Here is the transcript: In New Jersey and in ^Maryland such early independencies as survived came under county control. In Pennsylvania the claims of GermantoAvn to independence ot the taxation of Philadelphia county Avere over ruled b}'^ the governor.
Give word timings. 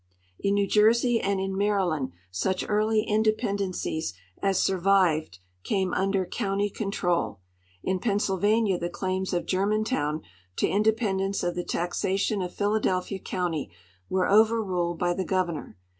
In 0.39 0.55
New 0.55 0.65
Jersey 0.65 1.21
and 1.21 1.39
in 1.39 1.51
^Maryland 1.53 2.11
such 2.31 2.65
early 2.67 3.03
independencies 3.03 4.15
as 4.41 4.57
survived 4.59 5.37
came 5.63 5.93
under 5.93 6.25
county 6.25 6.71
control. 6.71 7.39
In 7.83 7.99
Pennsylvania 7.99 8.79
the 8.79 8.89
claims 8.89 9.31
of 9.31 9.45
GermantoAvn 9.45 10.21
to 10.55 10.67
independence 10.67 11.43
ot 11.43 11.53
the 11.53 11.63
taxation 11.63 12.41
of 12.41 12.51
Philadelphia 12.51 13.19
county 13.19 13.69
Avere 14.09 14.31
over 14.31 14.63
ruled 14.63 14.99
b}'^ 14.99 15.15
the 15.15 15.23
governor. 15.23 15.77